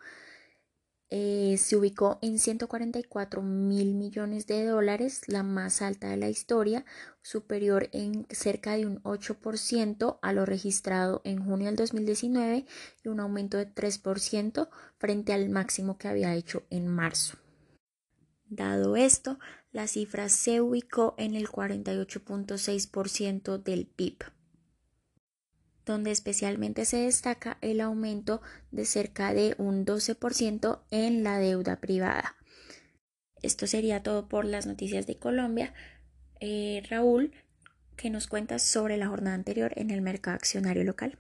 Eh, 1.10 1.56
se 1.58 1.78
ubicó 1.78 2.20
en 2.22 2.40
144 2.40 3.42
mil 3.42 3.96
millones 3.96 4.48
de 4.48 4.66
dólares, 4.66 5.22
la 5.28 5.44
más 5.44 5.82
alta 5.82 6.10
de 6.10 6.18
la 6.18 6.28
historia, 6.28 6.84
superior 7.22 7.88
en 7.94 8.28
cerca 8.32 8.76
de 8.76 8.86
un 8.86 9.02
8% 9.04 10.20
a 10.22 10.34
lo 10.34 10.46
registrado 10.46 11.22
en 11.24 11.42
junio 11.42 11.68
del 11.68 11.78
2019 11.78 12.66
y 13.02 13.08
un 13.08 13.22
aumento 13.22 13.56
de 13.56 13.74
3% 13.74 14.68
frente 14.98 15.32
al 15.32 15.48
máximo 15.48 15.98
que 15.98 16.10
había 16.10 16.36
hecho 16.36 16.64
en 16.70 16.88
marzo. 16.88 17.38
Dado 18.54 18.98
esto, 18.98 19.40
la 19.72 19.88
cifra 19.88 20.30
se 20.30 20.62
ubicó 20.62 21.16
en 21.18 21.34
el 21.36 21.48
48.6% 21.48 23.64
del 23.64 23.88
PIB, 23.88 24.18
donde 25.86 26.12
especialmente 26.12 26.86
se 26.86 26.98
destaca 26.98 27.58
el 27.62 27.82
aumento 27.82 28.44
de 28.72 28.86
cerca 28.86 29.34
de 29.34 29.56
un 29.58 29.84
12% 29.86 30.82
en 30.92 31.24
la 31.24 31.40
deuda 31.40 31.80
privada. 31.80 32.36
Esto 33.42 33.66
sería 33.66 34.04
todo 34.04 34.28
por 34.28 34.46
las 34.46 34.68
noticias 34.68 35.08
de 35.08 35.18
Colombia. 35.18 35.74
Eh, 36.40 36.84
Raúl, 36.90 37.32
¿qué 37.96 38.10
nos 38.10 38.28
cuentas 38.28 38.64
sobre 38.64 38.98
la 38.98 39.08
jornada 39.08 39.36
anterior 39.36 39.72
en 39.78 39.90
el 39.90 40.02
mercado 40.02 40.36
accionario 40.36 40.84
local? 40.84 41.18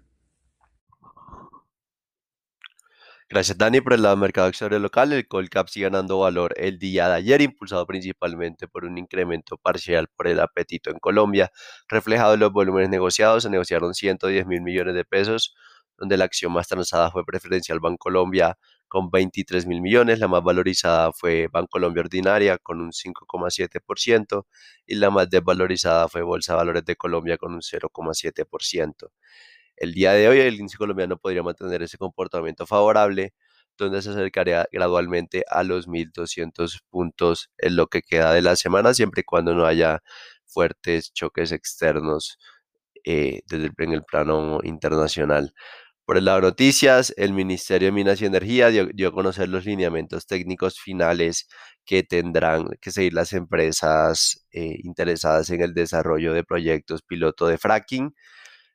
Gracias, 3.31 3.57
Dani. 3.57 3.79
Por 3.79 3.93
el 3.93 4.01
lado 4.01 4.15
del 4.15 4.21
mercado 4.21 4.47
accionario 4.47 4.79
local, 4.79 5.13
el 5.13 5.25
Colcap 5.25 5.69
sigue 5.69 5.85
ganando 5.85 6.19
valor 6.19 6.53
el 6.57 6.77
día 6.77 7.07
de 7.07 7.15
ayer, 7.15 7.41
impulsado 7.41 7.87
principalmente 7.87 8.67
por 8.67 8.83
un 8.83 8.97
incremento 8.97 9.55
parcial 9.57 10.09
por 10.09 10.27
el 10.27 10.41
apetito 10.41 10.89
en 10.89 10.99
Colombia, 10.99 11.49
reflejado 11.87 12.33
en 12.33 12.41
los 12.41 12.51
volúmenes 12.51 12.89
negociados. 12.89 13.43
Se 13.43 13.49
negociaron 13.49 13.93
110 13.93 14.45
mil 14.47 14.61
millones 14.61 14.95
de 14.95 15.05
pesos, 15.05 15.55
donde 15.97 16.17
la 16.17 16.25
acción 16.25 16.51
más 16.51 16.67
transada 16.67 17.09
fue 17.09 17.23
preferencial 17.23 17.79
Bancolombia 17.79 18.57
con 18.89 19.09
23 19.09 19.65
mil 19.65 19.79
millones, 19.81 20.19
la 20.19 20.27
más 20.27 20.43
valorizada 20.43 21.13
fue 21.13 21.47
Bancolombia 21.47 22.01
Ordinaria 22.01 22.57
con 22.57 22.81
un 22.81 22.91
5,7% 22.91 24.45
y 24.85 24.95
la 24.95 25.09
más 25.09 25.29
desvalorizada 25.29 26.09
fue 26.09 26.21
Bolsa 26.23 26.55
Valores 26.57 26.83
de 26.83 26.97
Colombia 26.97 27.37
con 27.37 27.53
un 27.53 27.61
0,7%. 27.61 29.09
El 29.81 29.95
día 29.95 30.13
de 30.13 30.29
hoy 30.29 30.39
el 30.39 30.59
índice 30.59 30.77
colombiano 30.77 31.17
podría 31.17 31.41
mantener 31.41 31.81
ese 31.81 31.97
comportamiento 31.97 32.67
favorable, 32.67 33.33
donde 33.79 34.03
se 34.03 34.11
acercaría 34.11 34.67
gradualmente 34.71 35.43
a 35.49 35.63
los 35.63 35.87
1.200 35.87 36.81
puntos 36.91 37.49
en 37.57 37.75
lo 37.75 37.87
que 37.87 38.03
queda 38.03 38.31
de 38.31 38.43
la 38.43 38.55
semana, 38.55 38.93
siempre 38.93 39.21
y 39.21 39.23
cuando 39.23 39.55
no 39.55 39.65
haya 39.65 40.03
fuertes 40.45 41.11
choques 41.13 41.51
externos 41.51 42.37
eh, 43.05 43.41
desde 43.47 43.71
en 43.75 43.93
el 43.93 44.03
plano 44.03 44.59
internacional. 44.61 45.51
Por 46.05 46.17
el 46.17 46.25
lado 46.25 46.41
de 46.41 46.47
noticias, 46.49 47.11
el 47.17 47.33
Ministerio 47.33 47.87
de 47.87 47.91
Minas 47.91 48.21
y 48.21 48.25
Energía 48.27 48.69
dio, 48.69 49.07
a 49.07 49.11
conocer 49.11 49.49
los 49.49 49.65
lineamientos 49.65 50.27
técnicos 50.27 50.79
finales 50.79 51.47
que 51.85 52.03
tendrán 52.03 52.67
que 52.81 52.91
seguir 52.91 53.13
las 53.15 53.33
empresas 53.33 54.45
eh, 54.51 54.77
interesadas 54.83 55.49
en 55.49 55.61
el 55.61 55.73
desarrollo 55.73 56.33
de 56.33 56.43
proyectos 56.43 57.01
piloto 57.01 57.47
de 57.47 57.57
fracking 57.57 58.13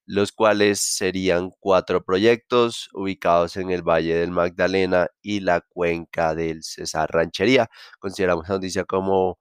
los 0.06 0.32
cuales 0.32 0.80
serían 0.80 1.50
cuatro 1.60 2.04
proyectos 2.04 2.88
ubicados 2.94 3.56
en 3.56 3.70
el 3.70 3.82
Valle 3.82 4.14
del 4.16 4.30
Magdalena 4.30 5.08
y 5.22 5.40
la 5.40 5.60
cuenca 5.60 6.34
del 6.34 6.62
Cesar 6.64 7.10
Ranchería. 7.12 7.68
Consideramos 7.98 8.48
la 8.48 8.54
noticia 8.56 8.84
como 8.84 9.38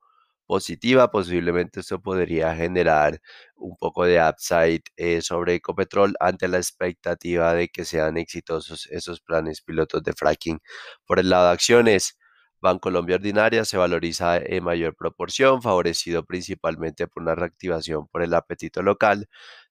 positiva, 0.47 1.09
posiblemente 1.11 1.79
esto 1.79 2.01
podría 2.01 2.55
generar 2.55 3.19
un 3.55 3.75
poco 3.77 4.05
de 4.05 4.21
upside 4.21 4.83
eh, 4.97 5.21
sobre 5.21 5.55
Ecopetrol 5.55 6.15
ante 6.19 6.47
la 6.47 6.57
expectativa 6.57 7.53
de 7.53 7.69
que 7.69 7.85
sean 7.85 8.17
exitosos 8.17 8.87
esos 8.91 9.21
planes 9.21 9.61
pilotos 9.61 10.03
de 10.03 10.13
fracking. 10.13 10.59
Por 11.05 11.19
el 11.19 11.29
lado 11.29 11.47
de 11.47 11.53
acciones, 11.53 12.17
Bancolombia 12.61 13.17
Ordinaria 13.17 13.65
se 13.65 13.77
valoriza 13.77 14.37
en 14.37 14.63
mayor 14.63 14.95
proporción, 14.95 15.61
favorecido 15.61 16.25
principalmente 16.25 17.07
por 17.07 17.23
una 17.23 17.35
reactivación 17.35 18.07
por 18.07 18.23
el 18.23 18.33
apetito 18.33 18.81
local, 18.81 19.27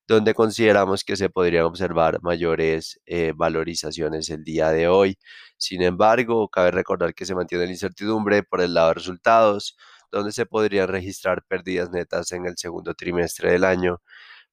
donde 0.07 0.35
consideramos 0.35 1.05
que 1.05 1.17
se 1.17 1.31
podrían 1.31 1.65
observar 1.65 2.21
mayores 2.23 3.01
eh, 3.07 3.33
valorizaciones 3.35 4.29
el 4.31 4.45
día 4.45 4.71
de 4.71 4.89
hoy. 4.89 5.19
Sin 5.57 5.83
embargo, 5.83 6.49
cabe 6.49 6.71
recordar 6.71 7.15
que 7.15 7.25
se 7.27 7.35
mantiene 7.35 7.67
la 7.67 7.73
incertidumbre 7.73 8.43
por 8.43 8.61
el 8.61 8.75
lado 8.75 8.89
de 8.89 8.95
resultados, 8.95 9.77
donde 10.13 10.33
se 10.33 10.47
podrían 10.47 10.89
registrar 10.89 11.43
pérdidas 11.49 11.91
netas 11.91 12.33
en 12.33 12.47
el 12.47 12.57
segundo 12.59 12.95
trimestre 12.95 13.53
del 13.53 13.65
año, 13.65 14.03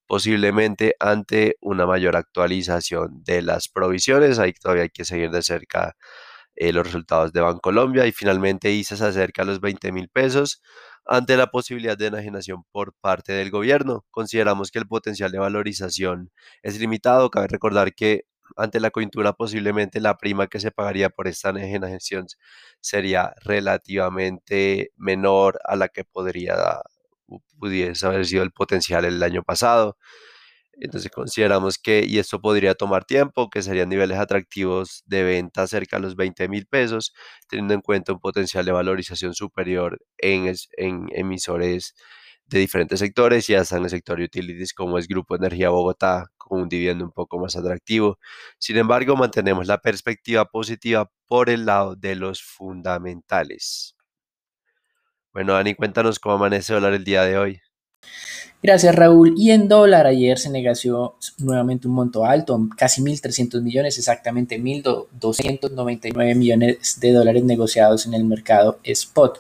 posiblemente 0.08 0.96
ante 1.00 1.58
una 1.62 1.86
mayor 1.86 2.16
actualización 2.18 3.24
de 3.24 3.42
las 3.42 3.70
provisiones. 3.70 4.40
Ahí 4.40 4.54
todavía 4.54 4.84
hay 4.84 4.90
que 4.90 5.06
seguir 5.06 5.32
de 5.32 5.44
cerca 5.44 5.96
eh, 6.62 6.72
los 6.74 6.86
resultados 6.86 7.34
de 7.34 7.42
Bancolombia 7.42 8.06
y 8.06 8.12
finalmente 8.12 8.72
ICE 8.72 8.96
se 8.96 9.06
acerca 9.06 9.42
a 9.42 9.46
los 9.46 9.60
20 9.62 9.92
mil 9.92 10.10
pesos 10.10 10.62
ante 11.08 11.36
la 11.36 11.48
posibilidad 11.48 11.98
de 11.98 12.06
enajenación 12.06 12.66
por 12.72 12.94
parte 12.94 13.34
del 13.34 13.50
gobierno. 13.50 14.06
Consideramos 14.12 14.70
que 14.70 14.78
el 14.78 14.86
potencial 14.88 15.32
de 15.32 15.40
valorización 15.40 16.32
es 16.62 16.80
limitado. 16.80 17.32
Cabe 17.32 17.48
recordar 17.48 17.96
que 17.96 18.26
ante 18.58 18.80
la 18.80 18.92
coyuntura 18.92 19.34
posiblemente 19.34 20.00
la 20.00 20.18
prima 20.18 20.46
que 20.46 20.60
se 20.60 20.70
pagaría 20.70 21.10
por 21.10 21.28
esta 21.28 21.50
enajenación 21.50 22.28
sería 22.80 23.34
relativamente 23.44 24.92
menor 24.98 25.60
a 25.64 25.76
la 25.76 25.88
que 25.88 26.04
podría 26.04 26.82
pudiese 27.60 28.06
haber 28.06 28.26
sido 28.28 28.44
el 28.44 28.52
potencial 28.52 29.06
el 29.06 29.24
año 29.24 29.42
pasado. 29.42 29.98
Entonces 30.82 31.12
consideramos 31.12 31.78
que, 31.78 32.04
y 32.08 32.18
esto 32.18 32.42
podría 32.42 32.74
tomar 32.74 33.06
tiempo, 33.06 33.52
que 33.52 33.62
serían 33.62 33.90
niveles 33.90 34.18
atractivos 34.18 35.04
de 35.06 35.24
venta 35.24 35.68
cerca 35.68 35.98
de 35.98 36.02
los 36.02 36.16
20 36.16 36.50
mil 36.50 36.66
pesos, 36.66 37.14
teniendo 37.48 37.76
en 37.76 37.82
cuenta 37.82 38.14
un 38.14 38.20
potencial 38.20 38.66
de 38.66 38.72
valorización 38.72 39.36
superior 39.36 40.00
en, 40.18 40.56
emisores 41.12 41.94
de 42.48 42.60
diferentes 42.60 43.00
sectores, 43.00 43.48
ya 43.48 43.62
hasta 43.62 43.78
en 43.78 43.84
el 43.84 43.92
sector 43.92 44.20
utilities 44.20 44.74
como 44.74 44.98
es 44.98 45.08
Grupo 45.08 45.36
Energía 45.36 45.70
Bogotá, 45.70 46.26
con 46.38 46.62
un 46.64 46.70
dividendo 46.70 47.06
un 47.06 47.12
poco 47.12 47.38
más 47.40 47.56
atractivo. 47.56 48.18
Sin 48.58 48.78
embargo, 48.78 49.16
mantenemos 49.16 49.68
la 49.68 49.80
perspectiva 49.82 50.46
positiva 50.46 51.12
por 51.28 51.50
el 51.52 51.66
lado 51.68 51.96
de 51.96 52.16
los 52.16 52.42
fundamentales. 52.42 53.96
Bueno, 55.34 55.54
Dani, 55.54 55.76
cuéntanos 55.76 56.20
cómo 56.20 56.36
amanece 56.36 56.74
dólar 56.74 56.94
el 56.94 57.04
día 57.04 57.24
de 57.24 57.38
hoy. 57.38 57.62
Gracias 58.64 58.94
Raúl. 58.94 59.34
Y 59.38 59.52
en 59.52 59.68
dólar 59.68 60.06
ayer 60.06 60.38
se 60.38 60.50
negoció 60.50 61.16
nuevamente 61.40 61.88
un 61.88 61.96
monto 61.96 62.26
alto, 62.26 62.70
casi 62.78 63.02
1.300 63.02 63.62
millones, 63.62 63.98
exactamente 63.98 64.60
1.299 64.62 66.36
millones 66.36 67.00
de 67.00 67.12
dólares 67.12 67.44
negociados 67.44 68.06
en 68.06 68.14
el 68.14 68.24
mercado 68.24 68.80
spot. 68.84 69.40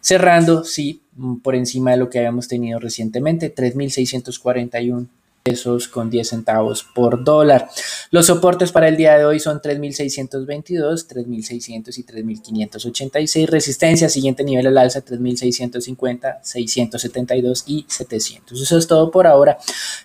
Cerrando, 0.00 0.64
sí, 0.64 1.00
por 1.42 1.54
encima 1.54 1.92
de 1.92 1.96
lo 1.96 2.10
que 2.10 2.18
habíamos 2.18 2.46
tenido 2.46 2.78
recientemente, 2.78 3.54
3.641 3.54 5.06
pesos 5.48 5.88
con 5.88 6.10
10 6.10 6.28
centavos 6.28 6.82
por 6.82 7.24
dólar. 7.24 7.68
Los 8.10 8.26
soportes 8.26 8.72
para 8.72 8.88
el 8.88 8.96
día 8.96 9.16
de 9.16 9.24
hoy 9.24 9.40
son 9.40 9.60
3.622, 9.60 11.06
3.600 11.08 11.98
y 11.98 12.04
3.586. 12.04 13.46
Resistencia, 13.48 14.08
siguiente 14.08 14.44
nivel 14.44 14.66
al 14.66 14.78
alza, 14.78 15.04
3.650, 15.04 16.38
672 16.42 17.64
y 17.66 17.86
700. 17.88 18.60
Eso 18.60 18.78
es 18.78 18.86
todo 18.86 19.10
por 19.10 19.26
ahora. 19.26 19.58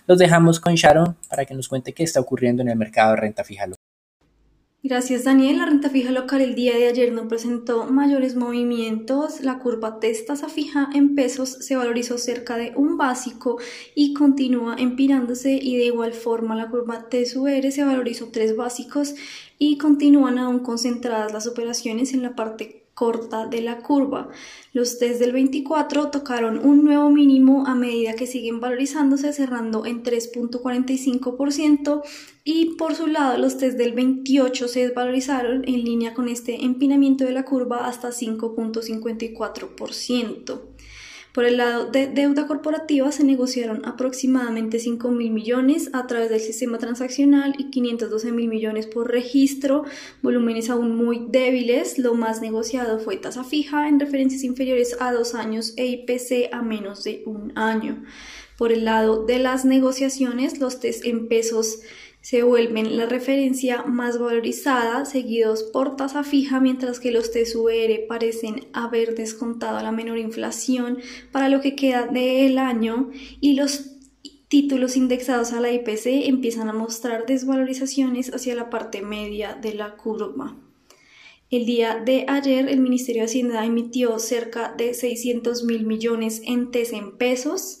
Los 0.06 0.18
dejamos 0.18 0.60
con 0.60 0.74
Sharon 0.74 1.16
para 1.28 1.44
que 1.44 1.54
nos 1.54 1.68
cuente 1.68 1.92
qué 1.92 2.04
está 2.04 2.20
ocurriendo 2.20 2.62
en 2.62 2.68
el 2.68 2.76
mercado 2.76 3.10
de 3.10 3.16
renta 3.16 3.44
fija. 3.44 3.66
Gracias 4.86 5.24
Daniel. 5.24 5.56
La 5.56 5.64
renta 5.64 5.88
fija 5.88 6.12
local 6.12 6.42
el 6.42 6.54
día 6.54 6.76
de 6.76 6.86
ayer 6.86 7.10
no 7.10 7.26
presentó 7.26 7.86
mayores 7.86 8.36
movimientos. 8.36 9.40
La 9.40 9.58
curva 9.58 9.98
tasa 9.98 10.50
fija 10.50 10.90
en 10.92 11.14
pesos 11.14 11.56
se 11.60 11.74
valorizó 11.74 12.18
cerca 12.18 12.58
de 12.58 12.74
un 12.76 12.98
básico 12.98 13.56
y 13.94 14.12
continúa 14.12 14.76
empirándose 14.78 15.52
y 15.54 15.78
de 15.78 15.86
igual 15.86 16.12
forma 16.12 16.54
la 16.54 16.68
curva 16.68 17.08
TSUR 17.08 17.72
se 17.72 17.82
valorizó 17.82 18.28
tres 18.30 18.56
básicos 18.56 19.14
y 19.58 19.78
continúan 19.78 20.36
aún 20.36 20.58
concentradas 20.58 21.32
las 21.32 21.46
operaciones 21.46 22.12
en 22.12 22.20
la 22.20 22.36
parte 22.36 22.83
corta 22.94 23.46
de 23.46 23.60
la 23.60 23.78
curva. 23.78 24.28
Los 24.72 24.98
test 24.98 25.20
del 25.20 25.32
24 25.32 26.10
tocaron 26.10 26.58
un 26.64 26.84
nuevo 26.84 27.10
mínimo 27.10 27.66
a 27.66 27.74
medida 27.74 28.14
que 28.14 28.26
siguen 28.26 28.60
valorizándose, 28.60 29.32
cerrando 29.32 29.86
en 29.86 30.02
3.45% 30.02 32.02
y 32.44 32.74
por 32.76 32.94
su 32.94 33.06
lado 33.06 33.38
los 33.38 33.56
test 33.58 33.76
del 33.76 33.92
28 33.92 34.68
se 34.68 34.86
desvalorizaron 34.86 35.64
en 35.66 35.84
línea 35.84 36.14
con 36.14 36.28
este 36.28 36.64
empinamiento 36.64 37.24
de 37.24 37.32
la 37.32 37.44
curva 37.44 37.86
hasta 37.86 38.10
5.54%. 38.10 40.73
Por 41.34 41.46
el 41.46 41.56
lado 41.56 41.86
de 41.86 42.06
deuda 42.06 42.46
corporativa 42.46 43.10
se 43.10 43.24
negociaron 43.24 43.84
aproximadamente 43.84 44.78
5 44.78 45.10
mil 45.10 45.32
millones 45.32 45.90
a 45.92 46.06
través 46.06 46.30
del 46.30 46.38
sistema 46.38 46.78
transaccional 46.78 47.56
y 47.58 47.70
512 47.70 48.30
mil 48.30 48.46
millones 48.46 48.86
por 48.86 49.10
registro, 49.10 49.84
volúmenes 50.22 50.70
aún 50.70 50.94
muy 50.94 51.26
débiles. 51.28 51.98
Lo 51.98 52.14
más 52.14 52.40
negociado 52.40 53.00
fue 53.00 53.16
tasa 53.16 53.42
fija 53.42 53.88
en 53.88 53.98
referencias 53.98 54.44
inferiores 54.44 54.96
a 55.00 55.12
dos 55.12 55.34
años 55.34 55.74
e 55.76 55.86
IPC 55.86 56.50
a 56.52 56.62
menos 56.62 57.02
de 57.02 57.24
un 57.26 57.50
año. 57.58 58.04
Por 58.56 58.70
el 58.70 58.84
lado 58.84 59.26
de 59.26 59.40
las 59.40 59.64
negociaciones, 59.64 60.60
los 60.60 60.78
test 60.78 61.04
en 61.04 61.26
pesos 61.26 61.80
se 62.24 62.42
vuelven 62.42 62.96
la 62.96 63.04
referencia 63.04 63.82
más 63.82 64.18
valorizada, 64.18 65.04
seguidos 65.04 65.62
por 65.62 65.96
tasa 65.96 66.24
fija, 66.24 66.58
mientras 66.58 66.98
que 66.98 67.10
los 67.10 67.30
TSUR 67.30 68.06
parecen 68.08 68.66
haber 68.72 69.14
descontado 69.14 69.82
la 69.82 69.92
menor 69.92 70.16
inflación 70.16 71.00
para 71.32 71.50
lo 71.50 71.60
que 71.60 71.76
queda 71.76 72.06
del 72.06 72.56
año 72.56 73.10
y 73.42 73.56
los 73.56 73.90
títulos 74.48 74.96
indexados 74.96 75.52
a 75.52 75.60
la 75.60 75.70
IPC 75.70 76.26
empiezan 76.26 76.70
a 76.70 76.72
mostrar 76.72 77.26
desvalorizaciones 77.26 78.32
hacia 78.32 78.54
la 78.54 78.70
parte 78.70 79.02
media 79.02 79.58
de 79.60 79.74
la 79.74 79.94
curva. 79.96 80.56
El 81.50 81.66
día 81.66 82.02
de 82.02 82.24
ayer 82.26 82.70
el 82.70 82.80
Ministerio 82.80 83.20
de 83.20 83.26
Hacienda 83.26 83.66
emitió 83.66 84.18
cerca 84.18 84.72
de 84.74 84.94
600 84.94 85.64
mil 85.64 85.84
millones 85.84 86.40
en 86.46 86.70
en 86.72 87.18
pesos, 87.18 87.80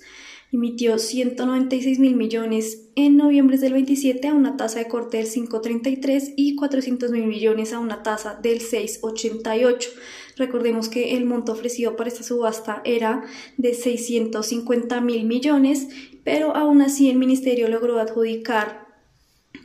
emitió 0.54 0.98
196 0.98 1.98
mil 1.98 2.14
millones 2.14 2.88
en 2.94 3.16
noviembre 3.16 3.58
del 3.58 3.72
27 3.72 4.28
a 4.28 4.34
una 4.34 4.56
tasa 4.56 4.78
de 4.78 4.86
corte 4.86 5.16
del 5.16 5.26
5.33 5.26 6.34
y 6.36 6.54
400 6.54 7.10
mil 7.10 7.26
millones 7.26 7.72
a 7.72 7.80
una 7.80 8.04
tasa 8.04 8.38
del 8.40 8.60
6.88. 8.60 9.88
Recordemos 10.36 10.88
que 10.88 11.16
el 11.16 11.24
monto 11.24 11.52
ofrecido 11.52 11.96
para 11.96 12.08
esta 12.08 12.22
subasta 12.22 12.82
era 12.84 13.24
de 13.56 13.74
650 13.74 15.00
mil 15.00 15.24
millones, 15.24 15.88
pero 16.22 16.54
aún 16.54 16.82
así 16.82 17.10
el 17.10 17.18
ministerio 17.18 17.68
logró 17.68 17.98
adjudicar 17.98 18.84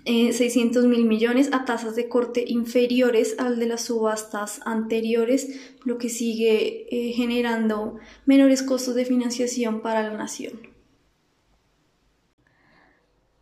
600 0.06 0.86
eh, 0.86 0.88
mil 0.88 1.06
millones 1.06 1.50
a 1.54 1.66
tasas 1.66 1.96
de 1.96 2.10
corte 2.10 2.46
inferiores 2.48 3.36
al 3.38 3.60
de 3.60 3.68
las 3.68 3.82
subastas 3.82 4.62
anteriores, 4.66 5.76
lo 5.86 6.00
que 6.00 6.10
sigue 6.10 6.88
eh, 6.90 7.12
generando 7.14 7.98
menores 8.26 8.64
costos 8.64 8.96
de 8.96 9.06
financiación 9.06 9.82
para 9.82 10.02
la 10.02 10.18
nación. 10.18 10.69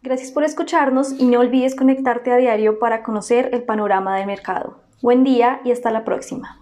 Gracias 0.08 0.32
por 0.32 0.46
escucharnos 0.46 1.12
y 1.20 1.26
no 1.26 1.42
olvides 1.42 1.76
conectarte 1.76 2.32
a 2.32 2.38
diario 2.38 2.80
para 2.80 3.04
conocer 3.04 3.50
el 3.52 3.64
panorama 3.64 4.16
del 4.16 4.26
mercado. 4.26 4.78
Buen 5.02 5.26
día 5.26 5.60
y 5.66 5.72
hasta 5.72 5.92
la 5.92 6.06
próxima. 6.06 6.62